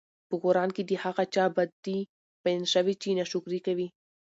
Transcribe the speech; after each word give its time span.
په 0.29 0.35
قران 0.43 0.69
کي 0.75 0.83
د 0.85 0.91
هغه 1.03 1.23
چا 1.35 1.45
بدي 1.55 1.99
بيان 2.43 2.63
شوي 2.73 2.93
چې 3.01 3.15
ناشکري 3.19 3.59
کوي 3.67 3.87